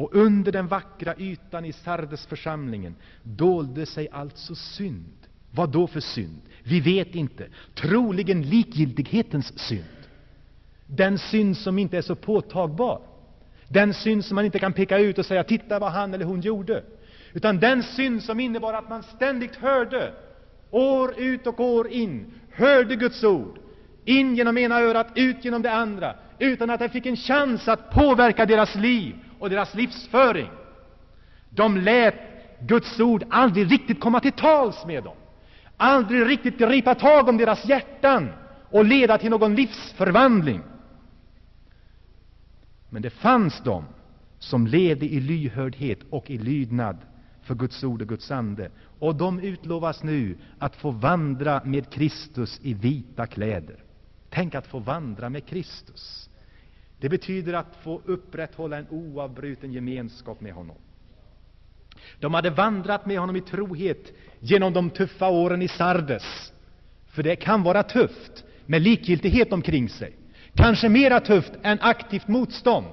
[0.00, 5.12] Och under den vackra ytan i Sardesförsamlingen dolde sig alltså synd.
[5.50, 6.40] Vad då för synd?
[6.62, 7.46] Vi vet inte.
[7.74, 9.84] Troligen likgiltighetens synd.
[10.86, 13.00] Den synd som inte är så påtagbar.
[13.68, 16.40] Den synd som man inte kan peka ut och säga ”titta vad han eller hon
[16.40, 16.82] gjorde”.
[17.32, 20.12] Utan den synd som innebar att man ständigt hörde,
[20.70, 23.58] år ut och år in, hörde Guds ord,
[24.04, 27.90] in genom ena örat, ut genom det andra, utan att det fick en chans att
[27.90, 30.50] påverka deras liv och deras livsföring.
[31.50, 32.14] De lät
[32.60, 35.16] Guds ord aldrig riktigt komma till tals med dem,
[35.76, 38.28] aldrig riktigt gripa tag om deras hjärtan
[38.70, 40.62] och leda till någon livsförvandling.
[42.88, 43.84] Men det fanns de
[44.38, 46.96] som levde i lyhördhet och i lydnad
[47.42, 48.70] för Guds ord och Guds ande.
[48.98, 53.84] Och de utlovas nu att få vandra med Kristus i vita kläder.
[54.30, 56.29] Tänk att få vandra med Kristus.
[57.00, 60.76] Det betyder att få upprätthålla en oavbruten gemenskap med honom.
[62.18, 66.52] De hade vandrat med honom i trohet genom de tuffa åren i Sardes.
[67.06, 70.16] För det kan vara tufft med likgiltighet omkring sig.
[70.54, 72.86] Kanske mera tufft än aktivt motstånd.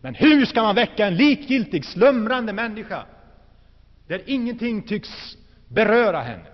[0.00, 3.06] Men hur ska man väcka en likgiltig, slumrande människa
[4.06, 5.36] där ingenting tycks
[5.68, 6.46] beröra henne?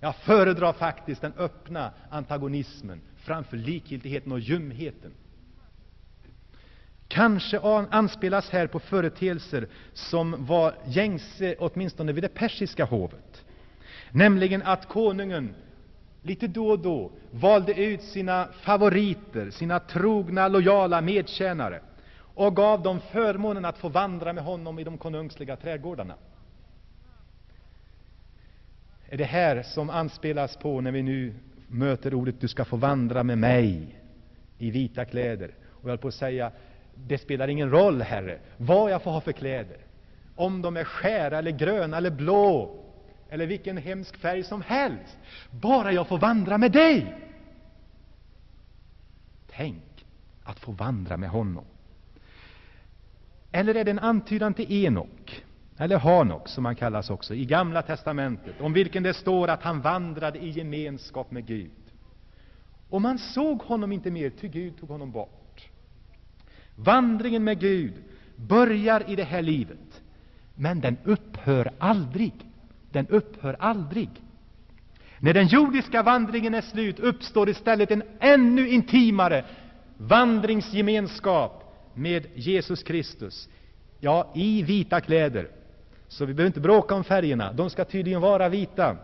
[0.00, 5.12] Jag föredrar faktiskt den öppna antagonismen framför likgiltigheten och ljumheten.
[7.12, 7.58] Kanske
[7.90, 13.44] anspelas här på företeelser som var gängse åtminstone vid det persiska hovet,
[14.10, 15.54] nämligen att konungen
[16.22, 21.80] lite då och då valde ut sina favoriter, sina trogna, lojala medtjänare
[22.34, 26.14] och gav dem förmånen att få vandra med honom i de konungsliga trädgårdarna.
[29.08, 31.34] Är det här som anspelas på när vi nu
[31.68, 33.98] möter ordet ”du ska få vandra med mig
[34.58, 35.50] i vita kläder”?
[35.68, 36.52] Och jag höll på att säga,
[36.94, 39.78] det spelar ingen roll, Herre, vad jag får ha för kläder.
[40.36, 42.78] Om de är skära eller gröna eller blå
[43.28, 45.18] eller vilken hemsk färg som helst.
[45.50, 47.14] Bara jag får vandra med dig.
[49.50, 50.06] Tänk
[50.44, 51.64] att få vandra med honom.
[53.52, 55.42] Eller är det en antydan till Enok?
[55.82, 59.80] eller Hanok som han kallas också, i Gamla testamentet, om vilken det står att han
[59.80, 61.70] vandrade i gemenskap med Gud.
[62.88, 65.41] Och man såg honom inte mer, ty Gud tog honom bort.
[66.84, 67.92] Vandringen med Gud
[68.36, 70.02] börjar i det här livet,
[70.54, 72.32] men den upphör aldrig.
[72.90, 74.10] Den upphör aldrig.
[75.18, 79.44] När den jordiska vandringen är slut uppstår istället en ännu intimare
[79.96, 81.62] vandringsgemenskap
[81.94, 83.48] med Jesus Kristus.
[84.00, 85.48] Ja, i vita kläder.
[86.08, 87.52] Så vi behöver inte bråka om färgerna.
[87.52, 88.96] De ska tydligen vara vita.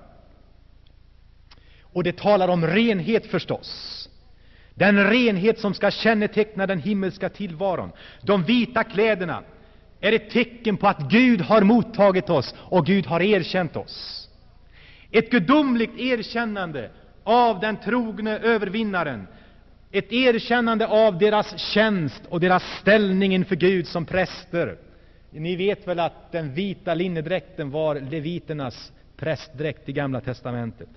[1.83, 4.08] Och det talar om renhet förstås.
[4.79, 7.93] Den renhet som ska känneteckna den himmelska tillvaron.
[8.23, 9.43] De vita kläderna
[10.01, 14.29] är ett tecken på att Gud har mottagit oss och Gud har erkänt oss.
[15.11, 16.91] Ett gudomligt erkännande
[17.25, 19.27] av den trogne övervinnaren,
[19.93, 24.77] ett erkännande av deras tjänst och deras ställning inför Gud som präster.
[25.31, 30.89] Ni vet väl att den vita linnedräkten var leviternas prästdräkt i Gamla testamentet.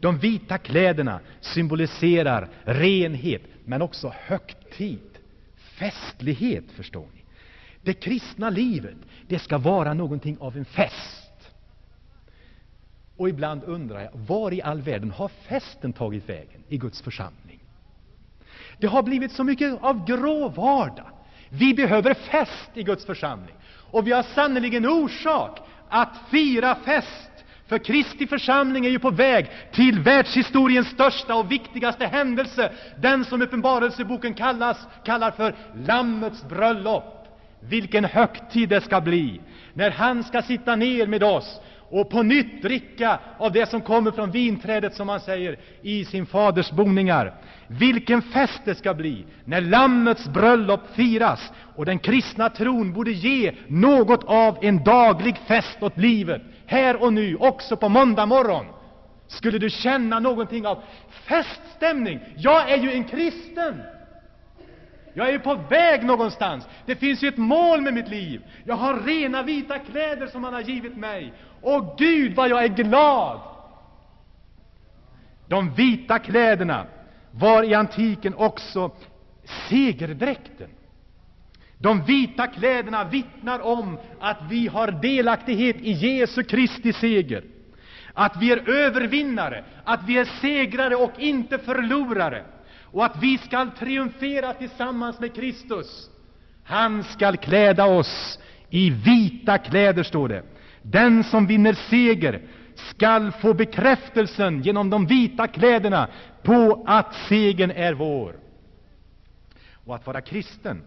[0.00, 5.18] De vita kläderna symboliserar renhet, men också högtid,
[5.56, 7.24] festlighet, förstår ni.
[7.82, 8.96] Det kristna livet,
[9.28, 11.52] det ska vara någonting av en fest.
[13.16, 17.60] Och ibland undrar jag, var i all världen har festen tagit vägen i Guds församling?
[18.78, 21.10] Det har blivit så mycket av grå vardag.
[21.48, 23.54] Vi behöver fest i Guds församling.
[23.90, 25.58] Och vi har sannerligen orsak
[25.88, 27.29] att fira fest
[27.70, 33.42] för Kristi församling är ju på väg till världshistoriens största och viktigaste händelse, den som
[33.42, 35.54] Uppenbarelseboken kallas, kallar för
[35.86, 37.26] Lammets bröllop.
[37.60, 39.40] Vilken högtid det ska bli,
[39.74, 44.10] när han ska sitta ner med oss och på nytt dricka av det som kommer
[44.10, 47.34] från vinträdet, som han säger, i sin faders boningar.
[47.66, 51.52] Vilken fest det ska bli när Lammets bröllop firas!
[51.76, 57.12] Och den kristna tron borde ge något av en daglig fest åt livet, här och
[57.12, 58.66] nu, också på måndag morgon.
[59.26, 62.20] Skulle du känna någonting av feststämning?
[62.36, 63.82] Jag är ju en kristen!
[65.14, 66.64] Jag är ju på väg någonstans.
[66.86, 68.42] Det finns ju ett mål med mitt liv.
[68.64, 71.32] Jag har rena vita kläder som han har givit mig.
[71.62, 73.40] Och Gud, vad jag är glad!
[75.48, 76.86] De vita kläderna
[77.30, 78.90] var i antiken också
[79.68, 80.68] segerdräkten.
[81.82, 87.44] De vita kläderna vittnar om att vi har delaktighet i Jesu Kristi seger,
[88.14, 92.44] att vi är övervinnare, att vi är segrare och inte förlorare,
[92.84, 96.10] och att vi skall triumfera tillsammans med Kristus.
[96.64, 98.38] Han skall kläda oss
[98.70, 100.42] i vita kläder, står det.
[100.82, 102.42] Den som vinner seger
[102.74, 106.08] skall få bekräftelsen genom de vita kläderna
[106.42, 108.36] på att segern är vår.
[109.84, 110.82] Och att vara kristen,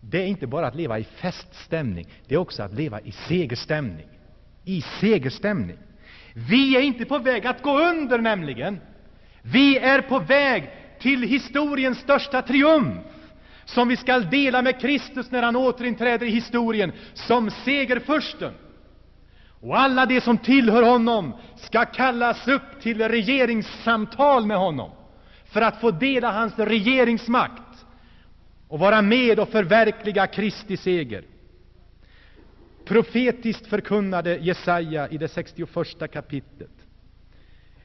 [0.00, 4.06] det är inte bara att leva i feststämning, det är också att leva i segerstämning.
[4.64, 5.78] I segerstämning.
[6.50, 8.80] Vi är inte på väg att gå under, nämligen.
[9.42, 12.98] Vi är på väg till historiens största triumf,
[13.64, 18.52] som vi skall dela med Kristus när han återinträder i historien som segerfursten.
[19.60, 24.90] Och alla de som tillhör honom skall kallas upp till regeringssamtal med honom
[25.44, 27.67] för att få dela hans regeringsmakt
[28.68, 31.24] och vara med och förverkliga Kristi seger.
[32.84, 36.70] Profetiskt förkunnade Jesaja i det 61 kapitlet.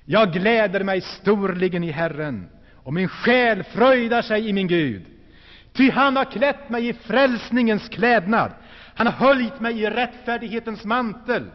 [0.05, 5.05] Jag gläder mig storligen i Herren, och min själ fröjdar sig i min Gud.
[5.73, 8.51] Ty han har klätt mig i frälsningens klädnad,
[8.95, 11.51] han har höljt mig i rättfärdighetens mantel.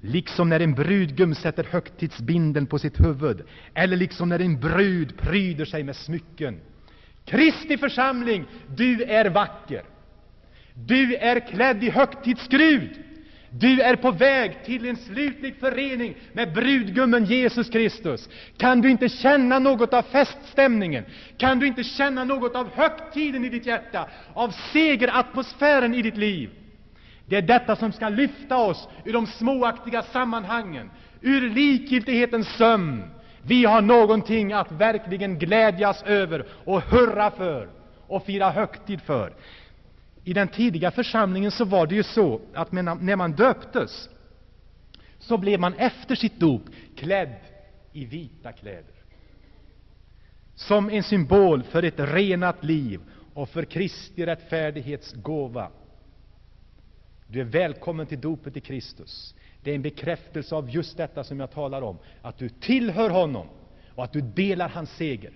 [0.00, 3.42] Liksom när en brudgum sätter högtidsbindeln på sitt huvud,
[3.74, 6.60] eller liksom när en brud pryder sig med smycken.
[7.24, 8.44] Kristi församling,
[8.76, 9.82] du är vacker.
[10.74, 12.90] Du är klädd i högtidsskrud.
[13.50, 18.28] Du är på väg till en slutlig förening med brudgummen Jesus Kristus.
[18.56, 21.04] Kan du inte känna något av feststämningen?
[21.36, 26.50] Kan du inte känna något av högtiden i ditt hjärta, av segeratmosfären i ditt liv?
[27.26, 30.90] Det är detta som skall lyfta oss ur de småaktiga sammanhangen,
[31.20, 33.02] ur likgiltighetens sömn.
[33.46, 37.68] Vi har någonting att verkligen glädjas över och hurra för
[38.06, 39.34] och fira högtid för.
[40.24, 44.08] I den tidiga församlingen så var det ju så att när man döptes
[45.18, 46.62] så blev man efter sitt dop
[46.96, 47.36] klädd
[47.92, 48.94] i vita kläder.
[50.54, 53.00] Som en symbol för ett renat liv
[53.34, 55.70] och för Kristi rättfärdighets gåva.
[57.26, 59.34] Du är välkommen till dopet i Kristus.
[59.64, 63.46] Det är en bekräftelse av just detta som jag talar om, att du tillhör honom
[63.94, 65.32] och att du delar hans seger.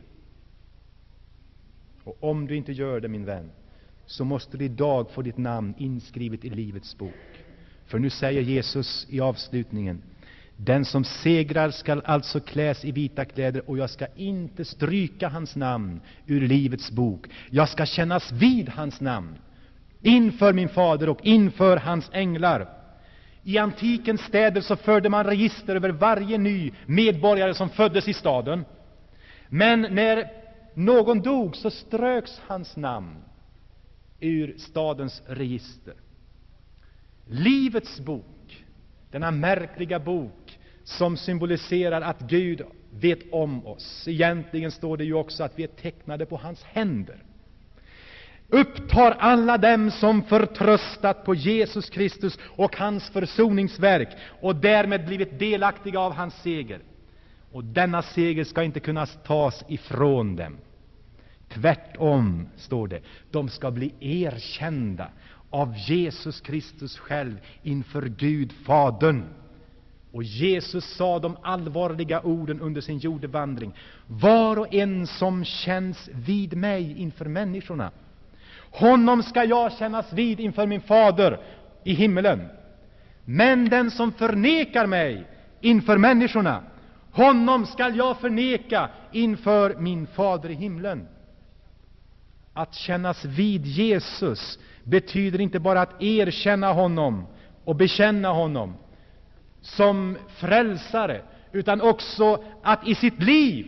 [2.04, 3.50] Och om du inte gör det, min vän,
[4.06, 7.44] så måste du idag få ditt namn inskrivet i Livets bok.
[7.86, 10.02] För nu säger Jesus i avslutningen
[10.60, 15.56] den som segrar skall alltså kläs i vita kläder, och jag skall inte stryka hans
[15.56, 17.26] namn ur Livets bok.
[17.50, 19.38] Jag skall kännas vid hans namn
[20.02, 22.77] inför min fader och inför hans änglar.
[23.48, 28.64] I antikens städer så förde man register över varje ny medborgare som föddes i staden.
[29.48, 30.30] Men när
[30.74, 33.16] någon dog så ströks hans namn
[34.20, 35.94] ur stadens register.
[37.26, 38.64] Livets bok,
[39.10, 44.08] denna märkliga bok som symboliserar att Gud vet om oss.
[44.08, 47.22] Egentligen står det ju också att vi är tecknade på hans händer
[48.48, 54.08] upptar alla dem som förtröstat på Jesus Kristus och hans försoningsverk
[54.40, 56.80] och därmed blivit delaktiga av hans seger.
[57.52, 60.56] Och denna seger skall inte kunna tas ifrån dem.
[61.48, 65.08] Tvärtom, står det, de skall bli erkända
[65.50, 69.22] av Jesus Kristus själv inför Gud Fadern.
[70.12, 73.72] Och Jesus sa de allvarliga orden under sin jordevandring.
[74.06, 77.90] Var och en som känns vid mig inför människorna,
[78.78, 81.40] honom skall jag kännas vid inför min fader
[81.84, 82.48] i himmelen.
[83.24, 85.26] Men den som förnekar mig
[85.60, 86.62] inför människorna,
[87.12, 91.08] honom skall jag förneka inför min fader i himlen.
[92.54, 97.26] Att kännas vid Jesus betyder inte bara att erkänna honom
[97.64, 98.74] och bekänna honom
[99.60, 101.22] som frälsare,
[101.52, 103.66] utan också att i sitt liv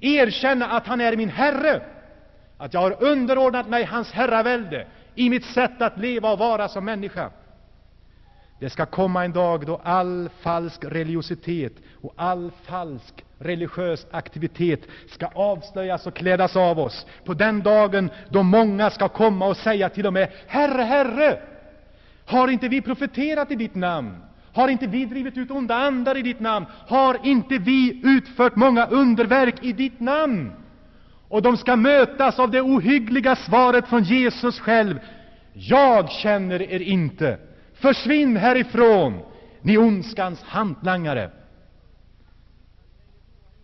[0.00, 1.82] erkänna att han är min Herre
[2.62, 6.84] att jag har underordnat mig hans herravälde i mitt sätt att leva och vara som
[6.84, 7.30] människa.
[8.60, 15.30] Det skall komma en dag då all falsk religiositet och all falsk religiös aktivitet skall
[15.34, 17.06] avslöjas och klädas av oss.
[17.24, 21.38] På den dagen då många skall komma och säga till och med Herre, Herre,
[22.26, 24.16] har inte vi profeterat i ditt namn?
[24.52, 26.66] Har inte vi drivit ut onda andar i ditt namn?
[26.88, 30.52] Har inte vi utfört många underverk i ditt namn?
[31.32, 34.98] Och de skall mötas av det ohyggliga svaret från Jesus själv.
[35.52, 37.38] Jag känner er inte.
[37.72, 39.20] Försvinn härifrån,
[39.60, 41.30] ni ondskans hantlangare.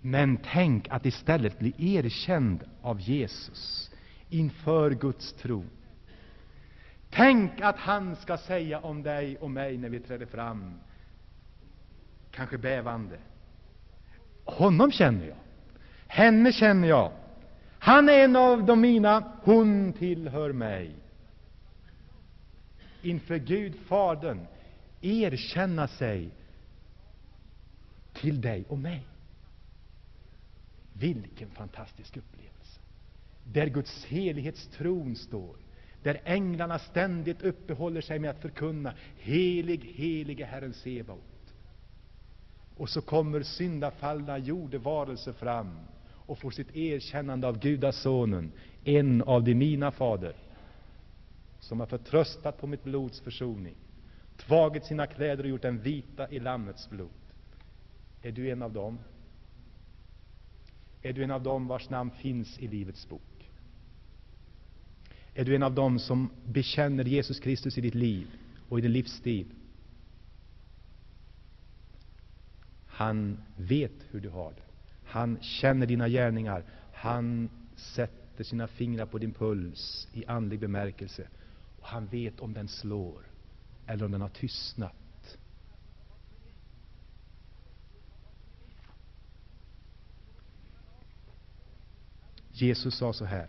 [0.00, 3.90] Men tänk att istället bli erkänd av Jesus
[4.28, 5.64] inför Guds tro.
[7.10, 10.74] Tänk att han skall säga om dig och mig när vi träder fram,
[12.30, 13.16] kanske bävande.
[14.44, 15.36] Honom känner jag.
[16.06, 17.12] Henne känner jag.
[17.78, 20.90] Han är en av de mina, hon tillhör mig.
[23.02, 24.46] Inför Gud Fadern
[25.00, 26.30] erkänna sig
[28.12, 29.06] till dig och mig.
[30.92, 32.80] Vilken fantastisk upplevelse!
[33.44, 35.56] Där Guds helighetstron står,
[36.02, 41.54] där änglarna ständigt uppehåller sig med att förkunna Helig, helige Herren Sebaot.
[42.76, 45.78] Och så kommer syndafallna jordevarelser fram
[46.28, 48.52] och får sitt erkännande av Gudasonen,
[48.84, 50.36] en av de mina, Fader,
[51.60, 53.74] som har förtröstat på mitt blods försoning,
[54.36, 57.10] tvagit sina kläder och gjort dem vita i Lammets blod.
[58.22, 58.98] Är du en av dem?
[61.02, 63.50] Är du en av dem vars namn finns i Livets bok?
[65.34, 68.26] Är du en av dem som bekänner Jesus Kristus i ditt liv
[68.68, 69.46] och i din livsstil?
[72.86, 74.67] Han vet hur du har det.
[75.08, 76.64] Han känner dina gärningar.
[76.92, 81.28] Han sätter sina fingrar på din puls i andlig bemärkelse.
[81.80, 83.22] Och han vet om den slår
[83.86, 85.38] eller om den har tystnat.
[92.52, 93.48] Jesus sa så här.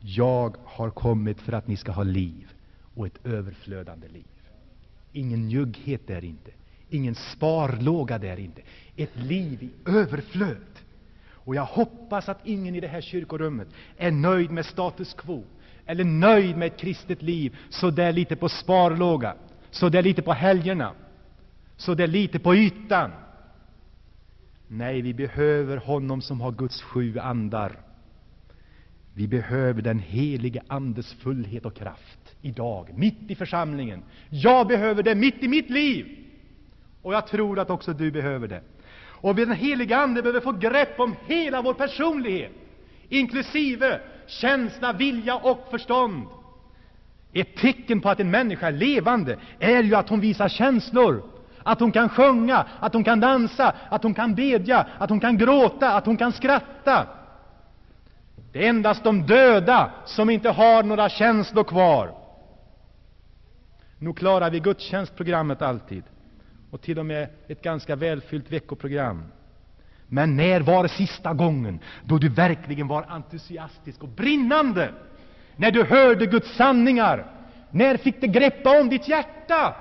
[0.00, 2.52] Jag har kommit för att ni ska ha liv
[2.94, 4.50] och ett överflödande liv.
[5.12, 6.50] Ingen njugghet där inte.
[6.90, 8.62] Ingen sparlåga där inte.
[8.96, 10.80] Ett liv i överflöd.
[11.44, 15.44] Och jag hoppas att ingen i det här kyrkorummet är nöjd med status quo
[15.86, 19.34] eller nöjd med ett kristet liv så där lite på sparlåga,
[19.70, 20.92] så där lite på helgerna,
[21.76, 23.10] så där lite på ytan.
[24.68, 27.78] Nej, vi behöver honom som har Guds sju andar.
[29.14, 34.02] Vi behöver den helige Andes fullhet och kraft idag, mitt i församlingen.
[34.30, 36.24] Jag behöver det mitt i mitt liv.
[37.04, 38.60] Och jag tror att också du behöver det.
[39.06, 42.52] Och den heliga Ande behöver få grepp om hela vår personlighet,
[43.08, 46.26] inklusive känsla, vilja och förstånd.
[47.32, 51.22] Ett tecken på att en människa är levande är ju att hon visar känslor,
[51.62, 55.38] att hon kan sjunga, att hon kan dansa, att hon kan bedja, att hon kan
[55.38, 57.06] gråta, att hon kan skratta.
[58.52, 62.14] Det är endast de döda som inte har några känslor kvar.
[63.98, 66.04] Nog klarar vi gudstjänstprogrammet alltid,
[66.74, 69.24] och till och med ett ganska välfyllt veckoprogram.
[70.06, 74.94] Men när var sista gången då du verkligen var entusiastisk och brinnande?
[75.56, 77.26] När du hörde Guds sanningar?
[77.70, 79.76] När fick det greppa om ditt hjärta?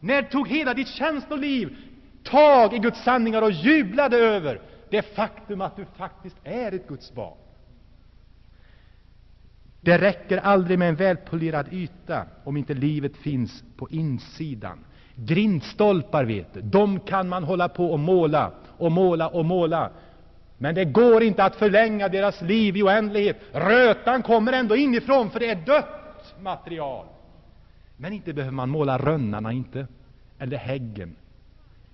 [0.00, 1.76] När tog hela ditt känsloliv
[2.22, 4.60] tag i Guds sanningar och jublade över
[4.90, 7.36] det faktum att du faktiskt är ett Guds barn?
[9.80, 14.78] Det räcker aldrig med en välpolerad yta om inte livet finns på insidan.
[15.16, 19.90] Grindstolpar, vet du, de kan man hålla på och måla och måla och måla.
[20.58, 23.36] Men det går inte att förlänga deras liv i oändlighet.
[23.52, 27.06] Rötan kommer ändå inifrån, för det är dött material.
[27.96, 29.86] Men inte behöver man måla rönnarna, inte,
[30.38, 31.16] eller häggen.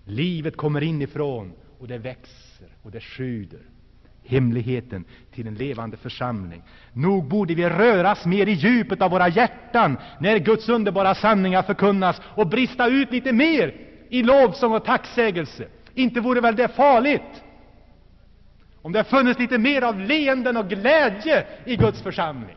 [0.04, 3.60] Livet kommer inifrån, och det växer och det sjuder
[4.24, 5.04] hemligheten
[5.34, 6.62] till en levande församling.
[6.92, 12.20] Nog borde vi röras mer i djupet av våra hjärtan när Guds underbara sanningar förkunnas
[12.24, 13.74] och brista ut lite mer
[14.08, 15.66] i lovsång och tacksägelse.
[15.94, 17.42] Inte vore väl det farligt?
[18.82, 22.56] Om det funnits lite mer av leenden och glädje i Guds församling.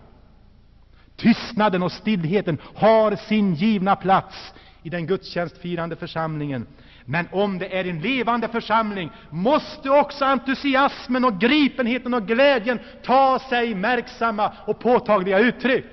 [1.16, 4.54] Tystnaden och stillheten har sin givna plats
[4.84, 6.68] i den gudstjänstfirande församlingen.
[7.06, 13.40] Men om det är en levande församling måste också entusiasmen och gripenheten och glädjen ta
[13.50, 15.86] sig märksamma och påtagliga uttryck.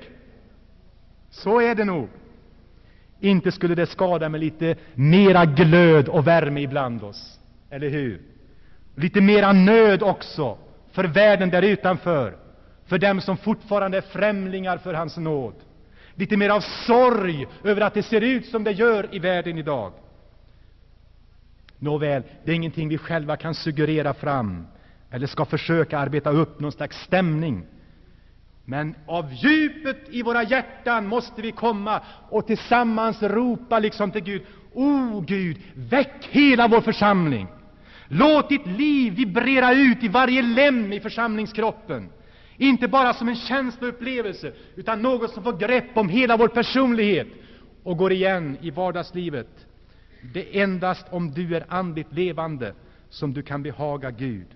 [1.31, 2.09] Så är det nog.
[3.21, 7.39] Inte skulle det skada med lite mera glöd och värme ibland oss,
[7.71, 8.21] eller hur?
[8.97, 10.59] Lite mera nöd också
[10.93, 12.37] för världen där utanför,
[12.87, 15.55] för dem som fortfarande är främlingar för hans nåd.
[16.15, 19.93] Lite mer av sorg över att det ser ut som det gör i världen idag.
[21.83, 24.67] Nåväl, det är ingenting vi själva kan suggerera fram
[25.11, 27.67] eller ska försöka arbeta upp någon slags stämning.
[28.65, 34.43] Men av djupet i våra hjärtan måste vi komma och tillsammans ropa liksom till Gud.
[34.73, 37.47] O Gud, väck hela vår församling!
[38.09, 42.09] Låt ditt liv vibrera ut i varje lem i församlingskroppen.
[42.57, 47.29] Inte bara som en känsloupplevelse, utan något som får grepp om hela vår personlighet
[47.83, 49.67] och går igen i vardagslivet.
[50.23, 52.75] Det är endast om du är andligt levande
[53.09, 54.47] som du kan behaga Gud.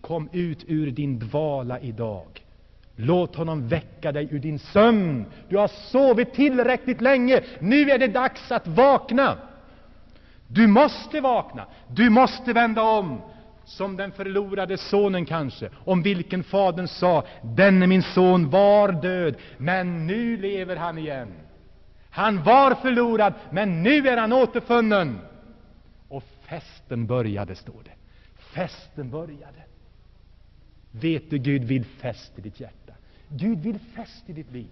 [0.00, 2.44] Kom ut ur din dvala idag.
[2.96, 5.26] Låt honom väcka dig ur din sömn.
[5.48, 7.42] Du har sovit tillräckligt länge.
[7.60, 9.38] Nu är det dags att vakna.
[10.48, 11.66] Du måste vakna.
[11.88, 13.20] Du måste vända om.
[13.64, 20.06] Som den förlorade sonen kanske, om vilken fadern sa, denne min son var död, men
[20.06, 21.28] nu lever han igen.
[22.18, 25.18] Han var förlorad, men nu är han återfunnen.
[26.08, 27.90] Och festen började, står det.
[28.54, 29.64] Festen började.
[30.90, 32.92] Vet du, Gud vill fest i ditt hjärta.
[33.28, 34.70] Gud vill fest i ditt liv.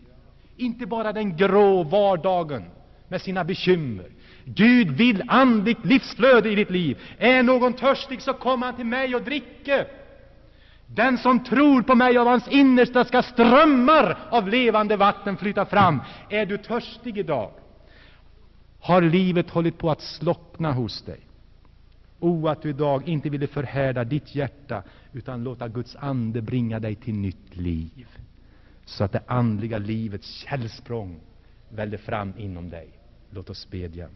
[0.57, 2.65] Inte bara den grå vardagen
[3.09, 4.11] med sina bekymmer.
[4.45, 6.99] Gud vill andligt livsflöde i ditt liv.
[7.19, 9.87] Är någon törstig, så kom han till mig och dricke.
[10.87, 16.03] Den som tror på mig av hans innersta ska strömmar av levande vatten flyta fram.
[16.31, 17.51] Är du törstig idag?
[18.81, 21.21] Har livet hållit på att slockna hos dig?
[22.21, 24.83] O, att du idag inte ville förhärda ditt hjärta,
[25.13, 28.07] utan låta Guds ande bringa dig till nytt liv,
[28.85, 31.21] så att det andliga livets källsprång
[31.69, 32.89] väller fram inom dig.
[33.31, 34.09] Låt oss bedja.